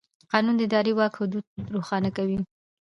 [0.31, 2.37] قانون د اداري واک حدود روښانه کوي.